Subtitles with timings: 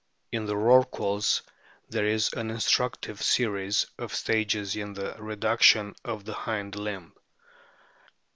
[0.31, 1.43] In the rorquals
[1.89, 7.13] there is an instructive series of stages in the reduc tion of the hind limb.